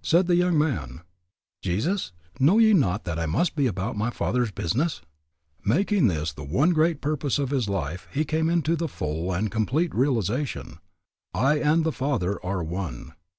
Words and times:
Said 0.00 0.26
the 0.26 0.36
young 0.36 0.56
man, 0.56 1.02
Jesus, 1.60 2.10
Know 2.40 2.56
ye 2.56 2.72
not 2.72 3.04
that 3.04 3.18
I 3.18 3.26
must 3.26 3.54
be 3.54 3.66
about 3.66 3.94
my 3.94 4.08
Father's 4.08 4.50
business? 4.50 5.02
Making 5.66 6.06
this 6.06 6.32
the 6.32 6.44
one 6.44 6.70
great 6.70 7.02
purpose 7.02 7.38
of 7.38 7.50
his 7.50 7.68
life 7.68 8.08
he 8.10 8.24
came 8.24 8.48
into 8.48 8.74
the 8.74 8.88
full 8.88 9.34
and 9.34 9.50
complete 9.52 9.94
realization, 9.94 10.78
I 11.34 11.56
and 11.58 11.84
the 11.84 11.92
Father 11.92 12.42
are 12.42 12.64
one. 12.64 13.12